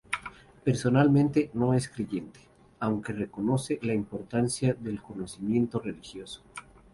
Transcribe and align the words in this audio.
Personalmente 0.63 1.51
no 1.53 1.75
es 1.75 1.87
creyente, 1.87 2.39
aunque 2.79 3.13
reconoce 3.13 3.77
la 3.83 3.93
importancia 3.93 4.73
del 4.73 4.99
conocimiento 4.99 5.79
religioso. 5.79 6.41